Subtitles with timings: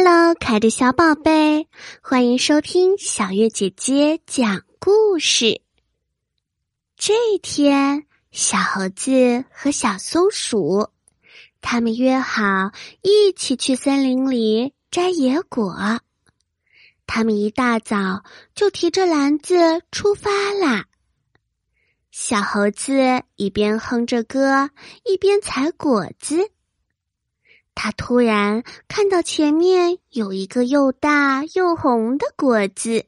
[0.00, 1.66] Hello，可爱的小宝贝，
[2.00, 5.60] 欢迎收听小月姐姐讲故事。
[6.96, 10.90] 这一天，小猴子和小松鼠
[11.60, 12.70] 他们约好
[13.02, 15.74] 一起去森林里摘野果。
[17.08, 18.22] 他们一大早
[18.54, 20.84] 就提着篮子出发啦。
[22.12, 24.70] 小猴子一边哼着歌，
[25.04, 26.52] 一边采果子。
[27.80, 33.06] 他突然看到前面有一个又大又红的果子，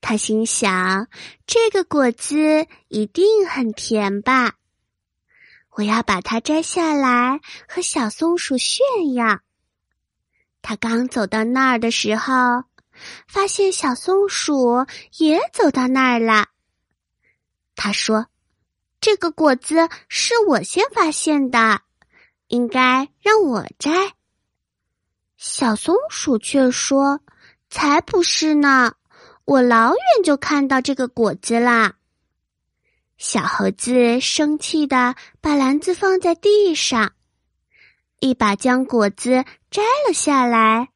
[0.00, 1.08] 他心想：
[1.46, 4.54] 这个果子一定很甜吧！
[5.72, 7.38] 我要把它摘下来
[7.68, 9.40] 和小松鼠炫耀。
[10.62, 12.32] 他刚走到那儿的时候，
[13.28, 14.86] 发现小松鼠
[15.18, 16.46] 也走到那儿了。
[17.74, 18.28] 他说
[19.02, 21.82] ：“这个果子是我先发现的。”
[22.48, 23.08] 应该
[23.46, 23.90] 我摘。
[25.36, 27.20] 小松鼠却说
[27.70, 28.94] ：“才不是呢！
[29.44, 31.94] 我老远就看到这个果子啦。”
[33.16, 37.12] 小猴子生气的把篮子放在地上，
[38.20, 40.88] 一把将果子摘了下来，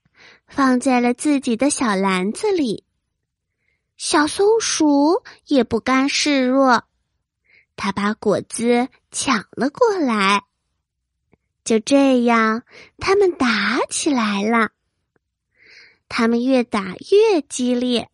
[0.47, 2.85] 放在了自己的小篮子里。
[3.97, 6.85] 小松鼠也不甘示弱，
[7.77, 10.45] 它把果子抢了过来。
[11.71, 12.65] 就这样，
[12.99, 14.71] 他们打起来了。
[16.09, 18.11] 他们越打越激烈，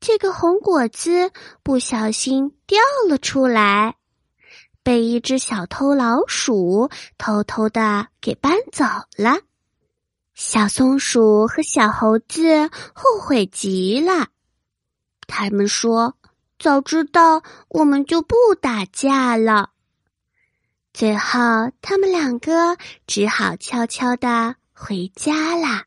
[0.00, 1.30] 这个红果子
[1.62, 3.94] 不小心掉了出来，
[4.82, 8.84] 被一只小偷老鼠偷偷的给搬走
[9.16, 9.38] 了。
[10.34, 14.26] 小松鼠和小猴子后悔极了，
[15.28, 16.16] 他们说
[16.58, 19.70] ：“早知道，我们就不打架了。”
[21.00, 21.40] 最后，
[21.80, 25.86] 他们两个只好悄悄的回家啦。